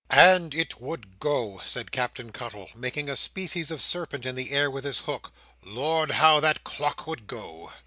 "And 0.09 0.55
it 0.55 0.81
would 0.81 1.19
go!" 1.19 1.61
said 1.63 1.91
Captain 1.91 2.31
Cuttle, 2.31 2.71
making 2.75 3.07
a 3.07 3.15
species 3.15 3.69
of 3.69 3.83
serpent 3.83 4.25
in 4.25 4.33
the 4.33 4.49
air 4.49 4.71
with 4.71 4.83
his 4.83 5.01
hook. 5.01 5.31
"Lord, 5.63 6.09
how 6.09 6.39
that 6.39 6.63
clock 6.63 7.05
would 7.05 7.27
go!" 7.27 7.71